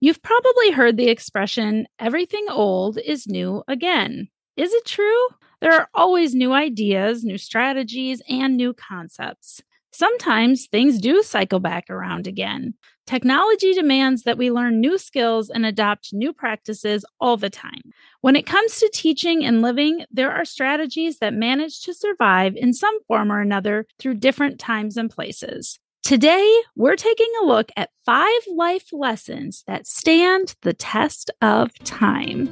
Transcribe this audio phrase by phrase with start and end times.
[0.00, 4.28] You've probably heard the expression, everything old is new again.
[4.56, 5.26] Is it true?
[5.60, 9.60] There are always new ideas, new strategies, and new concepts.
[9.92, 12.74] Sometimes things do cycle back around again.
[13.06, 17.80] Technology demands that we learn new skills and adopt new practices all the time.
[18.20, 22.72] When it comes to teaching and living, there are strategies that manage to survive in
[22.72, 25.80] some form or another through different times and places.
[26.08, 32.48] Today, we're taking a look at five life lessons that stand the test of time.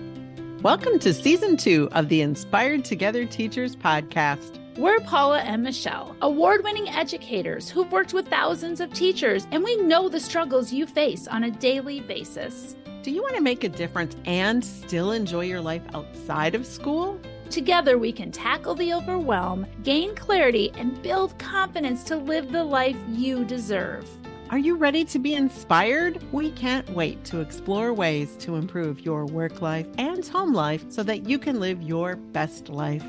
[0.60, 4.58] Welcome to season two of the Inspired Together Teachers podcast.
[4.76, 9.74] We're Paula and Michelle, award winning educators who've worked with thousands of teachers, and we
[9.76, 12.76] know the struggles you face on a daily basis.
[13.02, 17.18] Do you want to make a difference and still enjoy your life outside of school?
[17.50, 22.96] Together, we can tackle the overwhelm, gain clarity, and build confidence to live the life
[23.08, 24.08] you deserve.
[24.50, 26.20] Are you ready to be inspired?
[26.32, 31.02] We can't wait to explore ways to improve your work life and home life so
[31.02, 33.02] that you can live your best life.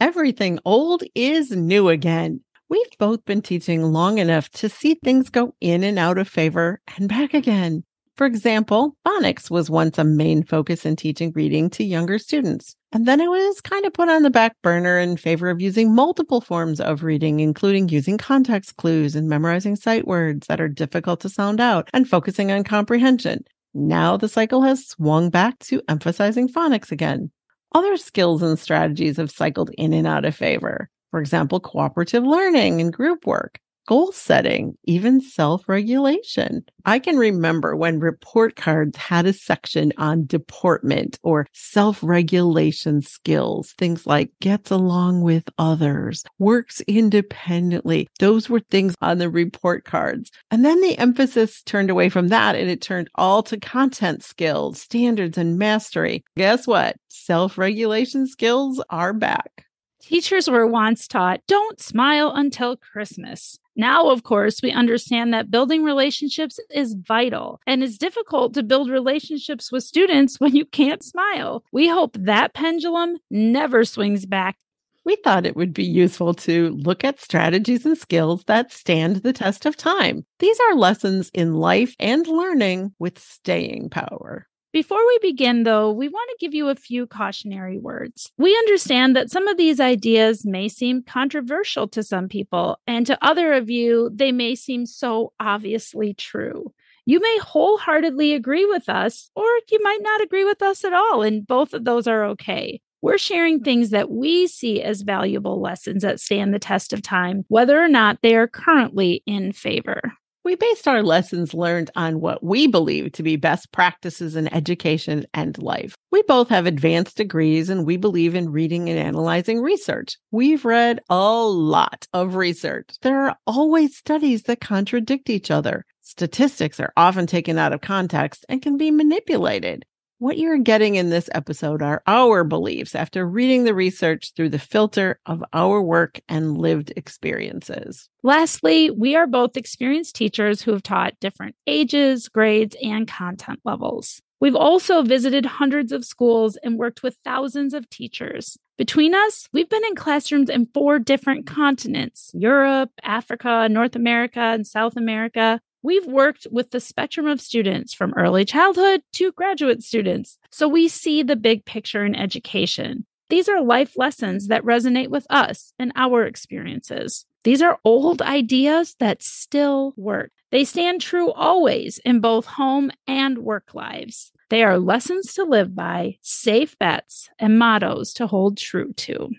[0.00, 2.40] Everything old is new again.
[2.68, 6.80] We've both been teaching long enough to see things go in and out of favor
[6.96, 7.84] and back again.
[8.16, 12.76] For example, phonics was once a main focus in teaching reading to younger students.
[12.92, 15.94] And then it was kind of put on the back burner in favor of using
[15.94, 21.20] multiple forms of reading, including using context clues and memorizing sight words that are difficult
[21.20, 23.44] to sound out and focusing on comprehension.
[23.72, 27.30] Now the cycle has swung back to emphasizing phonics again.
[27.74, 30.90] Other skills and strategies have cycled in and out of favor.
[31.10, 36.64] For example, cooperative learning and group work goal setting, even self regulation.
[36.84, 43.72] I can remember when report cards had a section on deportment or self regulation skills,
[43.78, 48.08] things like gets along with others, works independently.
[48.18, 50.30] Those were things on the report cards.
[50.50, 54.80] And then the emphasis turned away from that and it turned all to content skills,
[54.80, 56.24] standards, and mastery.
[56.36, 56.96] Guess what?
[57.08, 59.66] Self regulation skills are back.
[60.02, 63.60] Teachers were once taught, don't smile until Christmas.
[63.74, 68.90] Now, of course, we understand that building relationships is vital and it's difficult to build
[68.90, 71.64] relationships with students when you can't smile.
[71.72, 74.56] We hope that pendulum never swings back.
[75.04, 79.32] We thought it would be useful to look at strategies and skills that stand the
[79.32, 80.24] test of time.
[80.38, 84.46] These are lessons in life and learning with staying power.
[84.72, 88.32] Before we begin, though, we want to give you a few cautionary words.
[88.38, 93.22] We understand that some of these ideas may seem controversial to some people, and to
[93.22, 96.72] other of you, they may seem so obviously true.
[97.04, 101.20] You may wholeheartedly agree with us, or you might not agree with us at all,
[101.20, 102.80] and both of those are okay.
[103.02, 107.44] We're sharing things that we see as valuable lessons that stand the test of time,
[107.48, 110.14] whether or not they are currently in favor.
[110.44, 115.24] We based our lessons learned on what we believe to be best practices in education
[115.32, 115.94] and life.
[116.10, 120.16] We both have advanced degrees and we believe in reading and analyzing research.
[120.32, 122.88] We've read a lot of research.
[123.02, 125.84] There are always studies that contradict each other.
[126.00, 129.84] Statistics are often taken out of context and can be manipulated.
[130.22, 134.58] What you're getting in this episode are our beliefs after reading the research through the
[134.60, 138.08] filter of our work and lived experiences.
[138.22, 144.22] Lastly, we are both experienced teachers who have taught different ages, grades, and content levels.
[144.38, 148.56] We've also visited hundreds of schools and worked with thousands of teachers.
[148.78, 154.64] Between us, we've been in classrooms in four different continents Europe, Africa, North America, and
[154.64, 155.60] South America.
[155.84, 160.86] We've worked with the spectrum of students from early childhood to graduate students, so we
[160.86, 163.04] see the big picture in education.
[163.30, 167.26] These are life lessons that resonate with us and our experiences.
[167.44, 170.30] These are old ideas that still work.
[170.52, 174.30] They stand true always in both home and work lives.
[174.50, 179.30] They are lessons to live by, safe bets, and mottos to hold true to.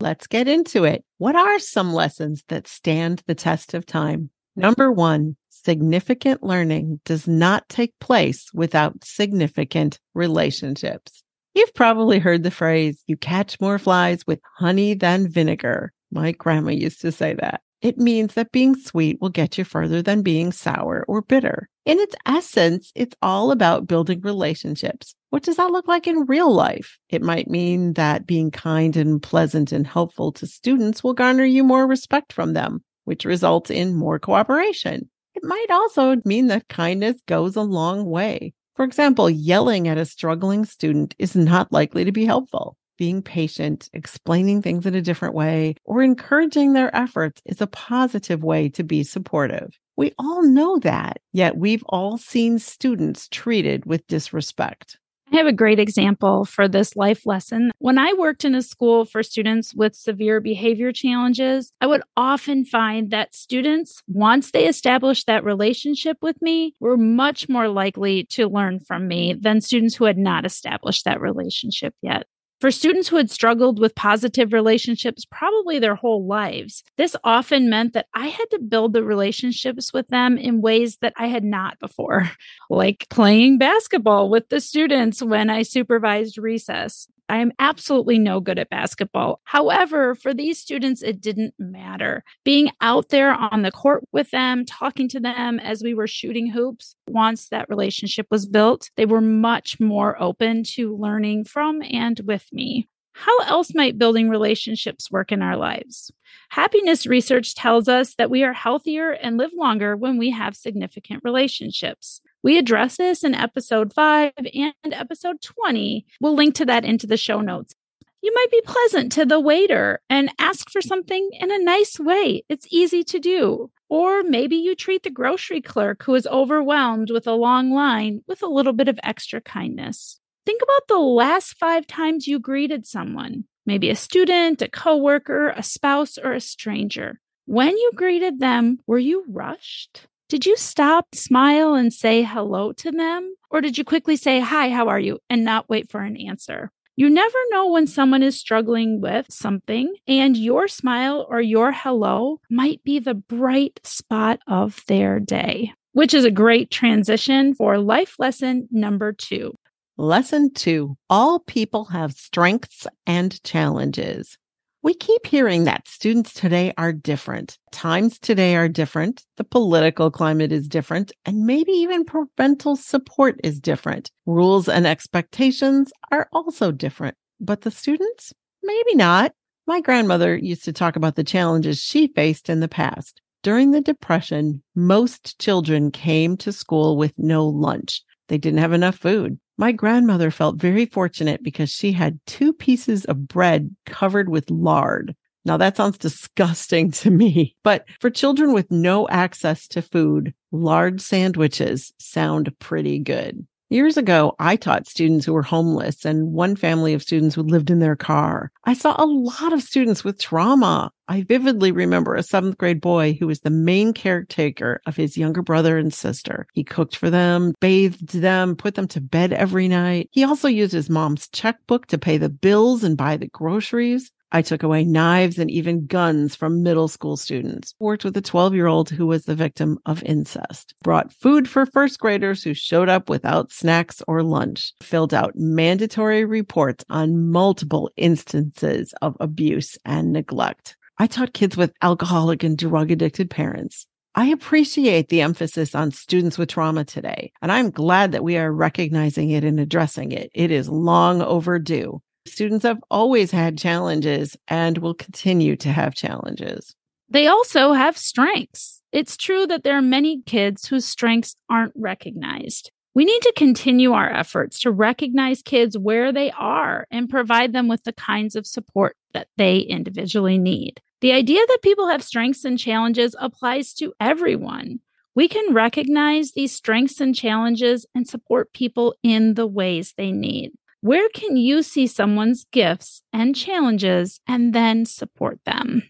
[0.00, 1.04] Let's get into it.
[1.18, 4.30] What are some lessons that stand the test of time?
[4.56, 11.22] Number one, significant learning does not take place without significant relationships.
[11.54, 15.92] You've probably heard the phrase, you catch more flies with honey than vinegar.
[16.10, 17.60] My grandma used to say that.
[17.80, 21.68] It means that being sweet will get you further than being sour or bitter.
[21.84, 25.14] In its essence, it's all about building relationships.
[25.30, 26.98] What does that look like in real life?
[27.10, 31.62] It might mean that being kind and pleasant and helpful to students will garner you
[31.62, 35.10] more respect from them, which results in more cooperation.
[35.44, 38.54] Might also mean that kindness goes a long way.
[38.76, 42.78] For example, yelling at a struggling student is not likely to be helpful.
[42.96, 48.42] Being patient, explaining things in a different way, or encouraging their efforts is a positive
[48.42, 49.78] way to be supportive.
[49.96, 54.98] We all know that, yet we've all seen students treated with disrespect.
[55.34, 57.72] I have a great example for this life lesson.
[57.80, 62.64] When I worked in a school for students with severe behavior challenges, I would often
[62.64, 68.46] find that students, once they established that relationship with me, were much more likely to
[68.46, 72.28] learn from me than students who had not established that relationship yet.
[72.64, 77.92] For students who had struggled with positive relationships probably their whole lives, this often meant
[77.92, 81.78] that I had to build the relationships with them in ways that I had not
[81.78, 82.30] before,
[82.70, 87.06] like playing basketball with the students when I supervised recess.
[87.28, 89.40] I am absolutely no good at basketball.
[89.44, 92.22] However, for these students, it didn't matter.
[92.44, 96.48] Being out there on the court with them, talking to them as we were shooting
[96.50, 102.20] hoops, once that relationship was built, they were much more open to learning from and
[102.26, 102.88] with me.
[103.14, 106.10] How else might building relationships work in our lives?
[106.50, 111.22] Happiness research tells us that we are healthier and live longer when we have significant
[111.22, 112.20] relationships.
[112.44, 116.04] We address this in episode 5 and episode 20.
[116.20, 117.74] We'll link to that into the show notes.
[118.20, 122.44] You might be pleasant to the waiter and ask for something in a nice way.
[122.50, 123.70] It's easy to do.
[123.88, 128.42] Or maybe you treat the grocery clerk who is overwhelmed with a long line with
[128.42, 130.20] a little bit of extra kindness.
[130.44, 135.62] Think about the last five times you greeted someone, maybe a student, a coworker, a
[135.62, 137.20] spouse, or a stranger.
[137.46, 140.08] When you greeted them, were you rushed?
[140.28, 143.34] Did you stop, smile, and say hello to them?
[143.50, 145.18] Or did you quickly say, Hi, how are you?
[145.28, 146.70] and not wait for an answer?
[146.96, 152.40] You never know when someone is struggling with something, and your smile or your hello
[152.48, 158.14] might be the bright spot of their day, which is a great transition for life
[158.18, 159.54] lesson number two.
[159.96, 164.38] Lesson two All people have strengths and challenges.
[164.84, 167.56] We keep hearing that students today are different.
[167.72, 169.24] Times today are different.
[169.38, 171.10] The political climate is different.
[171.24, 174.10] And maybe even parental support is different.
[174.26, 177.16] Rules and expectations are also different.
[177.40, 178.34] But the students?
[178.62, 179.32] Maybe not.
[179.66, 183.22] My grandmother used to talk about the challenges she faced in the past.
[183.42, 188.02] During the Depression, most children came to school with no lunch.
[188.28, 189.38] They didn't have enough food.
[189.56, 195.14] My grandmother felt very fortunate because she had two pieces of bread covered with lard.
[195.44, 201.00] Now that sounds disgusting to me, but for children with no access to food, lard
[201.00, 203.46] sandwiches sound pretty good.
[203.70, 207.70] Years ago, I taught students who were homeless and one family of students who lived
[207.70, 208.52] in their car.
[208.64, 210.90] I saw a lot of students with trauma.
[211.08, 215.42] I vividly remember a seventh grade boy who was the main caretaker of his younger
[215.42, 216.46] brother and sister.
[216.52, 220.08] He cooked for them, bathed them, put them to bed every night.
[220.12, 224.10] He also used his mom's checkbook to pay the bills and buy the groceries.
[224.32, 228.54] I took away knives and even guns from middle school students, worked with a 12
[228.54, 232.88] year old who was the victim of incest, brought food for first graders who showed
[232.88, 240.12] up without snacks or lunch, filled out mandatory reports on multiple instances of abuse and
[240.12, 240.76] neglect.
[240.98, 243.86] I taught kids with alcoholic and drug addicted parents.
[244.16, 248.52] I appreciate the emphasis on students with trauma today, and I'm glad that we are
[248.52, 250.30] recognizing it and addressing it.
[250.32, 252.00] It is long overdue.
[252.26, 256.74] Students have always had challenges and will continue to have challenges.
[257.08, 258.80] They also have strengths.
[258.92, 262.70] It's true that there are many kids whose strengths aren't recognized.
[262.94, 267.68] We need to continue our efforts to recognize kids where they are and provide them
[267.68, 270.80] with the kinds of support that they individually need.
[271.00, 274.80] The idea that people have strengths and challenges applies to everyone.
[275.14, 280.52] We can recognize these strengths and challenges and support people in the ways they need.
[280.84, 285.82] Where can you see someone's gifts and challenges and then support them?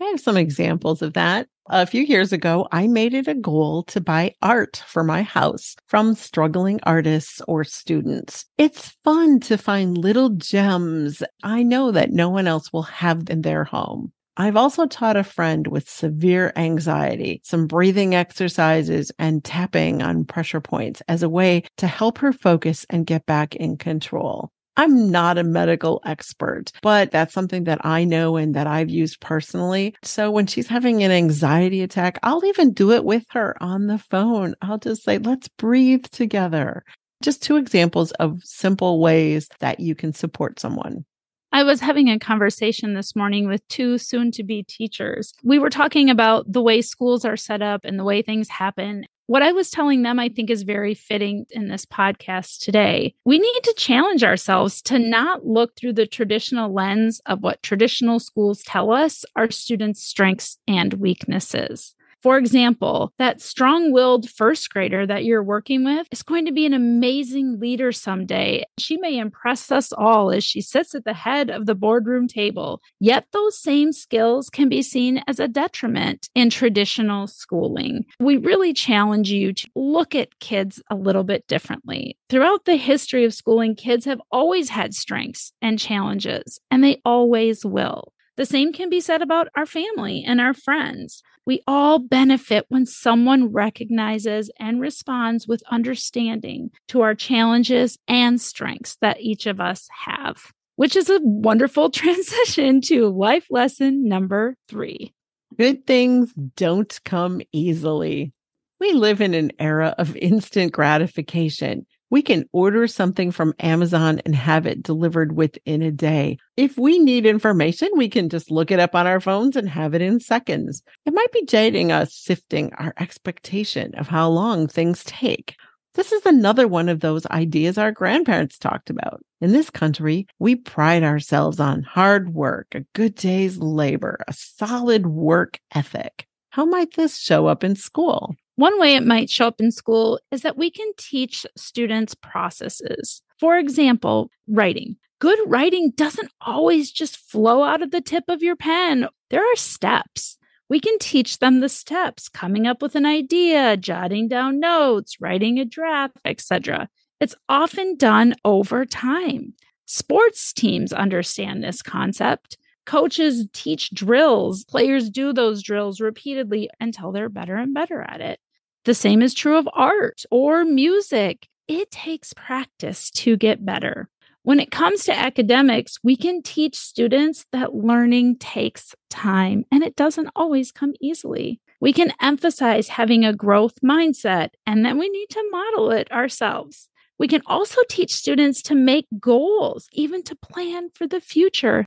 [0.00, 1.46] I have some examples of that.
[1.68, 5.76] A few years ago, I made it a goal to buy art for my house
[5.88, 8.46] from struggling artists or students.
[8.56, 13.42] It's fun to find little gems I know that no one else will have in
[13.42, 14.10] their home.
[14.40, 20.62] I've also taught a friend with severe anxiety some breathing exercises and tapping on pressure
[20.62, 24.48] points as a way to help her focus and get back in control.
[24.78, 29.20] I'm not a medical expert, but that's something that I know and that I've used
[29.20, 29.94] personally.
[30.02, 33.98] So when she's having an anxiety attack, I'll even do it with her on the
[33.98, 34.54] phone.
[34.62, 36.82] I'll just say, let's breathe together.
[37.22, 41.04] Just two examples of simple ways that you can support someone.
[41.52, 45.32] I was having a conversation this morning with two soon to be teachers.
[45.42, 49.06] We were talking about the way schools are set up and the way things happen.
[49.26, 53.14] What I was telling them, I think, is very fitting in this podcast today.
[53.24, 58.20] We need to challenge ourselves to not look through the traditional lens of what traditional
[58.20, 61.96] schools tell us our students' strengths and weaknesses.
[62.22, 66.66] For example, that strong willed first grader that you're working with is going to be
[66.66, 68.64] an amazing leader someday.
[68.78, 72.82] She may impress us all as she sits at the head of the boardroom table.
[72.98, 78.04] Yet, those same skills can be seen as a detriment in traditional schooling.
[78.18, 82.18] We really challenge you to look at kids a little bit differently.
[82.28, 87.64] Throughout the history of schooling, kids have always had strengths and challenges, and they always
[87.64, 88.12] will.
[88.36, 91.22] The same can be said about our family and our friends.
[91.46, 98.96] We all benefit when someone recognizes and responds with understanding to our challenges and strengths
[99.00, 105.14] that each of us have, which is a wonderful transition to life lesson number three.
[105.56, 108.32] Good things don't come easily.
[108.78, 111.86] We live in an era of instant gratification.
[112.10, 116.38] We can order something from Amazon and have it delivered within a day.
[116.56, 119.94] If we need information, we can just look it up on our phones and have
[119.94, 120.82] it in seconds.
[121.06, 125.54] It might be jading us sifting our expectation of how long things take.
[125.94, 129.20] This is another one of those ideas our grandparents talked about.
[129.40, 135.06] In this country, we pride ourselves on hard work, a good day's labor, a solid
[135.06, 136.26] work ethic.
[136.50, 138.34] How might this show up in school?
[138.56, 143.22] One way it might show up in school is that we can teach students processes.
[143.38, 144.96] For example, writing.
[145.18, 149.06] Good writing doesn't always just flow out of the tip of your pen.
[149.28, 150.38] There are steps.
[150.68, 155.58] We can teach them the steps, coming up with an idea, jotting down notes, writing
[155.58, 156.88] a draft, etc.
[157.20, 159.54] It's often done over time.
[159.84, 162.56] Sports teams understand this concept.
[162.86, 164.64] Coaches teach drills.
[164.64, 168.40] Players do those drills repeatedly until they're better and better at it.
[168.84, 171.46] The same is true of art or music.
[171.68, 174.08] It takes practice to get better.
[174.42, 179.96] When it comes to academics, we can teach students that learning takes time and it
[179.96, 181.60] doesn't always come easily.
[181.80, 186.88] We can emphasize having a growth mindset and then we need to model it ourselves.
[187.18, 191.84] We can also teach students to make goals, even to plan for the future.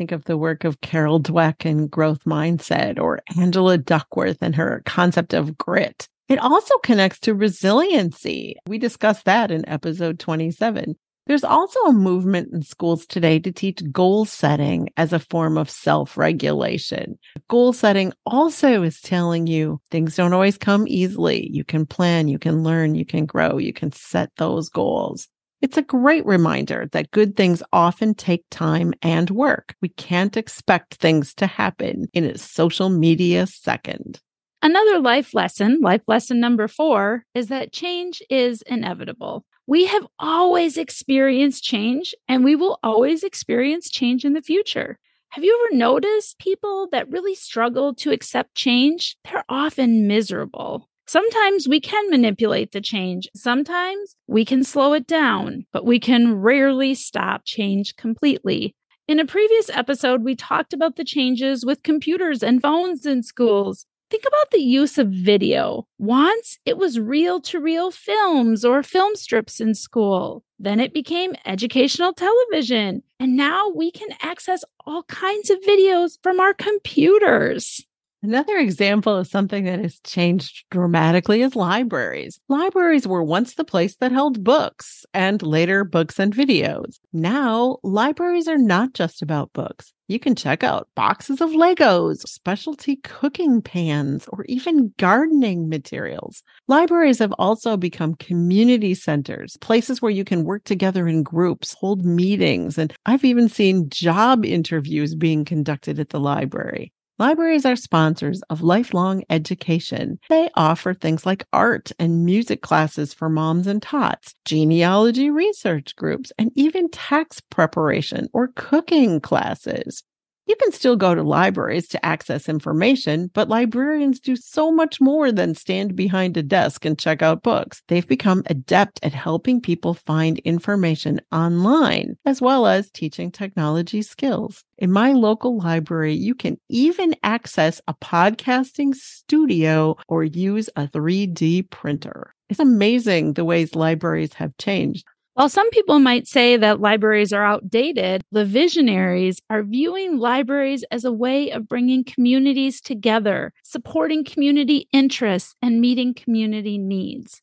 [0.00, 4.80] Think of the work of Carol Dweck and growth mindset or Angela Duckworth and her
[4.86, 6.08] concept of grit.
[6.26, 8.56] It also connects to resiliency.
[8.66, 10.96] We discussed that in episode 27.
[11.26, 15.68] There's also a movement in schools today to teach goal setting as a form of
[15.68, 17.18] self regulation.
[17.50, 21.46] Goal setting also is telling you things don't always come easily.
[21.52, 25.28] You can plan, you can learn, you can grow, you can set those goals.
[25.62, 29.74] It's a great reminder that good things often take time and work.
[29.82, 34.20] We can't expect things to happen in a social media second.
[34.62, 39.44] Another life lesson, life lesson number four, is that change is inevitable.
[39.66, 44.98] We have always experienced change and we will always experience change in the future.
[45.30, 49.16] Have you ever noticed people that really struggle to accept change?
[49.24, 50.89] They're often miserable.
[51.10, 53.28] Sometimes we can manipulate the change.
[53.34, 58.76] Sometimes we can slow it down, but we can rarely stop change completely.
[59.08, 63.86] In a previous episode, we talked about the changes with computers and phones in schools.
[64.08, 65.84] Think about the use of video.
[65.98, 70.44] Once it was reel to reel films or film strips in school.
[70.60, 73.02] Then it became educational television.
[73.18, 77.84] And now we can access all kinds of videos from our computers.
[78.22, 82.38] Another example of something that has changed dramatically is libraries.
[82.48, 86.98] Libraries were once the place that held books and later books and videos.
[87.14, 89.94] Now, libraries are not just about books.
[90.06, 96.42] You can check out boxes of Legos, specialty cooking pans, or even gardening materials.
[96.68, 102.04] Libraries have also become community centers, places where you can work together in groups, hold
[102.04, 106.92] meetings, and I've even seen job interviews being conducted at the library.
[107.20, 110.18] Libraries are sponsors of lifelong education.
[110.30, 116.32] They offer things like art and music classes for moms and tots, genealogy research groups,
[116.38, 120.02] and even tax preparation or cooking classes.
[120.50, 125.30] You can still go to libraries to access information, but librarians do so much more
[125.30, 127.84] than stand behind a desk and check out books.
[127.86, 134.64] They've become adept at helping people find information online, as well as teaching technology skills.
[134.76, 141.70] In my local library, you can even access a podcasting studio or use a 3D
[141.70, 142.34] printer.
[142.48, 145.06] It's amazing the ways libraries have changed.
[145.40, 151.06] While some people might say that libraries are outdated, the visionaries are viewing libraries as
[151.06, 157.40] a way of bringing communities together, supporting community interests, and meeting community needs.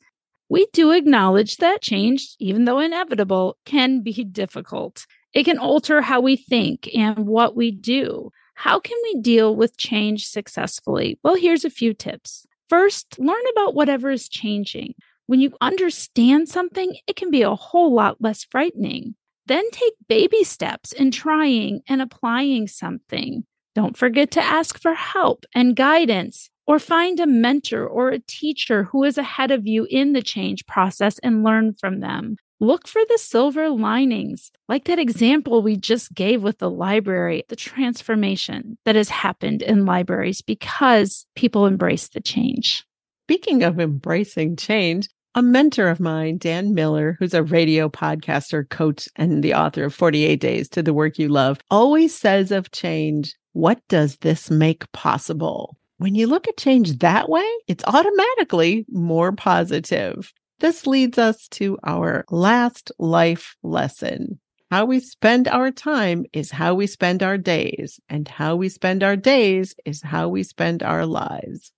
[0.47, 5.07] We do acknowledge that change, even though inevitable, can be difficult.
[5.33, 8.29] It can alter how we think and what we do.
[8.53, 11.17] How can we deal with change successfully?
[11.23, 12.45] Well, here's a few tips.
[12.69, 14.93] First, learn about whatever is changing.
[15.27, 19.15] When you understand something, it can be a whole lot less frightening.
[19.45, 23.45] Then take baby steps in trying and applying something.
[23.75, 28.85] Don't forget to ask for help and guidance, or find a mentor or a teacher
[28.85, 32.37] who is ahead of you in the change process and learn from them.
[32.59, 37.55] Look for the silver linings, like that example we just gave with the library, the
[37.55, 42.83] transformation that has happened in libraries because people embrace the change.
[43.27, 45.07] Speaking of embracing change,
[45.37, 49.93] a mentor of mine, Dan Miller, who's a radio podcaster, coach, and the author of
[49.93, 54.91] 48 Days to the Work You Love, always says of change, what does this make
[54.93, 55.77] possible?
[55.97, 60.33] When you look at change that way, it's automatically more positive.
[60.59, 64.39] This leads us to our last life lesson.
[64.71, 69.03] How we spend our time is how we spend our days, and how we spend
[69.03, 71.71] our days is how we spend our lives.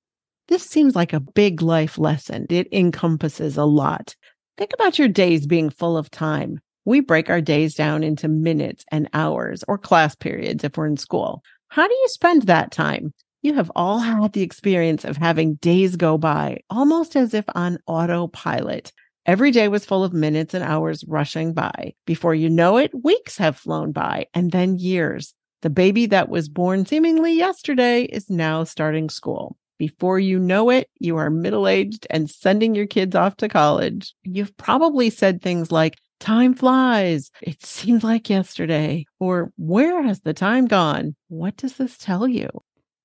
[0.50, 2.48] This seems like a big life lesson.
[2.50, 4.16] It encompasses a lot.
[4.58, 6.60] Think about your days being full of time.
[6.86, 10.98] We break our days down into minutes and hours or class periods if we're in
[10.98, 11.44] school.
[11.68, 13.14] How do you spend that time?
[13.44, 17.78] You have all had the experience of having days go by almost as if on
[17.86, 18.92] autopilot.
[19.28, 21.94] Every day was full of minutes and hours rushing by.
[22.08, 25.36] Before you know it, weeks have flown by and then years.
[25.62, 29.56] The baby that was born seemingly yesterday is now starting school.
[29.80, 34.14] Before you know it, you are middle aged and sending your kids off to college.
[34.24, 37.32] You've probably said things like, Time flies.
[37.42, 39.06] It seems like yesterday.
[39.20, 41.16] Or where has the time gone?
[41.30, 42.50] What does this tell you?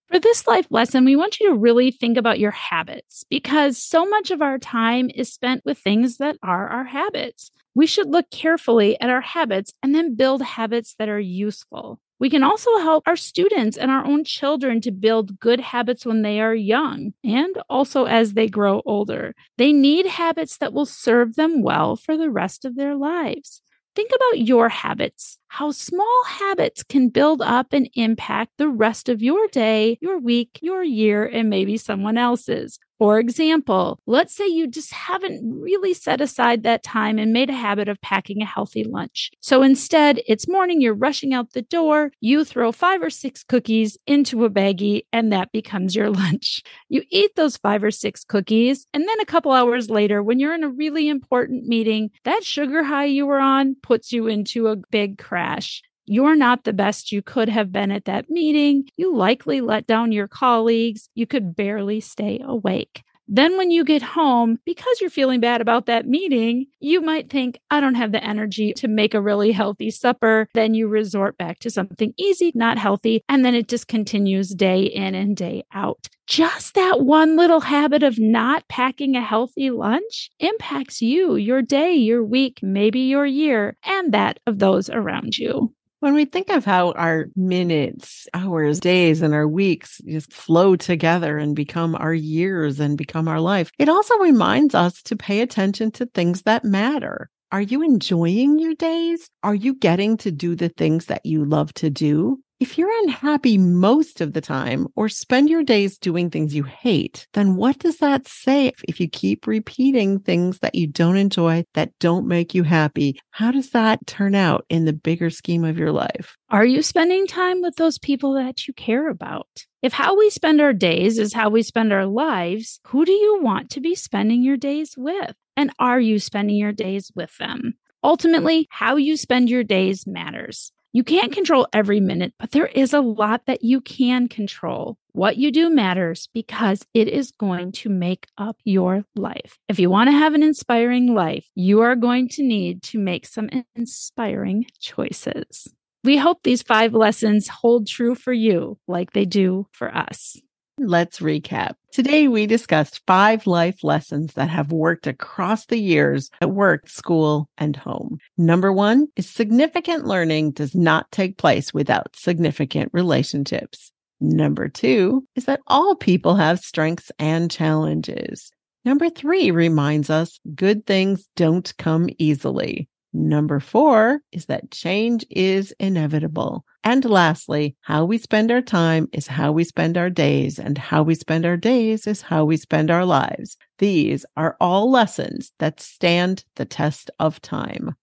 [0.09, 4.05] For this life lesson, we want you to really think about your habits because so
[4.05, 7.51] much of our time is spent with things that are our habits.
[7.75, 12.01] We should look carefully at our habits and then build habits that are useful.
[12.25, 16.23] We can also help our students and our own children to build good habits when
[16.23, 19.35] they are young and also as they grow older.
[19.59, 23.61] They need habits that will serve them well for the rest of their lives.
[23.95, 29.21] Think about your habits, how small habits can build up and impact the rest of
[29.23, 32.79] your day, your week, your year, and maybe someone else's.
[33.05, 37.53] For example, let's say you just haven't really set aside that time and made a
[37.53, 39.31] habit of packing a healthy lunch.
[39.41, 43.99] So instead, it's morning, you're rushing out the door, you throw five or six cookies
[44.07, 46.63] into a baggie, and that becomes your lunch.
[46.89, 50.55] You eat those five or six cookies, and then a couple hours later, when you're
[50.55, 54.77] in a really important meeting, that sugar high you were on puts you into a
[54.77, 55.83] big crash.
[56.07, 58.89] You're not the best you could have been at that meeting.
[58.97, 61.09] You likely let down your colleagues.
[61.15, 63.03] You could barely stay awake.
[63.27, 67.59] Then, when you get home, because you're feeling bad about that meeting, you might think,
[67.71, 70.47] I don't have the energy to make a really healthy supper.
[70.53, 73.23] Then you resort back to something easy, not healthy.
[73.29, 76.07] And then it just continues day in and day out.
[76.27, 81.95] Just that one little habit of not packing a healthy lunch impacts you, your day,
[81.95, 85.73] your week, maybe your year, and that of those around you.
[86.05, 91.39] When we think of how our minutes, hours, days, and our weeks just flow together
[91.39, 95.91] and become our years and become our life, it also reminds us to pay attention
[95.93, 97.31] to things that matter.
[97.53, 99.31] Are you enjoying your days?
[99.43, 102.44] Are you getting to do the things that you love to do?
[102.65, 107.29] If you're unhappy most of the time or spend your days doing things you hate,
[107.35, 111.91] then what does that say if you keep repeating things that you don't enjoy, that
[112.01, 113.21] don't make you happy?
[113.33, 116.39] How does that turn out in the bigger scheme of your life?
[116.49, 119.67] Are you spending time with those people that you care about?
[119.83, 123.43] If how we spend our days is how we spend our lives, who do you
[123.43, 125.37] want to be spending your days with?
[125.55, 127.75] And are you spending your days with them?
[128.03, 130.73] Ultimately, how you spend your days matters.
[130.97, 134.97] You can't control every minute, but there is a lot that you can control.
[135.11, 139.59] What you do matters because it is going to make up your life.
[139.69, 143.27] If you want to have an inspiring life, you are going to need to make
[143.27, 145.67] some inspiring choices.
[146.05, 150.41] We hope these five lessons hold true for you like they do for us.
[150.79, 151.75] Let's recap.
[151.93, 157.49] Today, we discussed five life lessons that have worked across the years at work, school,
[157.57, 158.19] and home.
[158.37, 163.93] Number one is significant learning does not take place without significant relationships.
[164.21, 168.51] Number two is that all people have strengths and challenges.
[168.85, 172.89] Number three reminds us good things don't come easily.
[173.13, 176.65] Number four is that change is inevitable.
[176.85, 181.03] And lastly, how we spend our time is how we spend our days, and how
[181.03, 183.57] we spend our days is how we spend our lives.
[183.79, 187.97] These are all lessons that stand the test of time.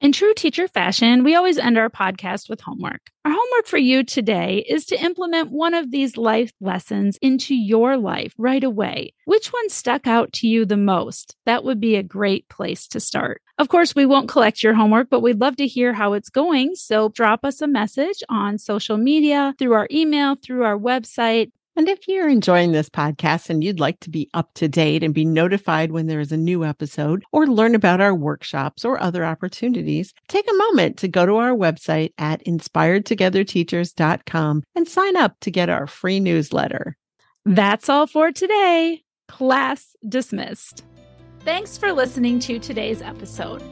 [0.00, 3.10] In true teacher fashion, we always end our podcast with homework.
[3.24, 7.96] Our homework for you today is to implement one of these life lessons into your
[7.96, 9.12] life right away.
[9.24, 11.34] Which one stuck out to you the most?
[11.46, 13.42] That would be a great place to start.
[13.58, 16.76] Of course, we won't collect your homework, but we'd love to hear how it's going.
[16.76, 21.50] So drop us a message on social media, through our email, through our website.
[21.78, 25.14] And if you're enjoying this podcast and you'd like to be up to date and
[25.14, 29.24] be notified when there is a new episode or learn about our workshops or other
[29.24, 35.52] opportunities, take a moment to go to our website at inspiredtogetherteachers.com and sign up to
[35.52, 36.96] get our free newsletter.
[37.44, 39.04] That's all for today.
[39.28, 40.84] Class dismissed.
[41.44, 43.62] Thanks for listening to today's episode.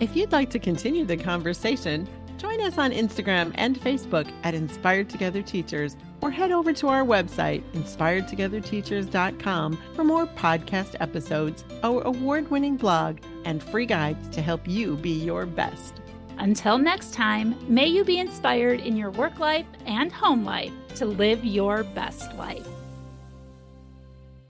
[0.00, 2.08] If you'd like to continue the conversation,
[2.42, 7.04] join us on Instagram and Facebook at Inspired Together Teachers or head over to our
[7.04, 14.66] website, inspiredtogetherteachers.com, for more podcast episodes, our award winning blog, and free guides to help
[14.66, 16.00] you be your best.
[16.38, 21.06] Until next time, may you be inspired in your work life and home life to
[21.06, 22.66] live your best life.